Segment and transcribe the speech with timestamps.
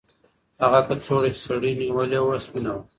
[0.61, 2.83] هغه کڅوړه چې سړي نیولې وه سپینه وه.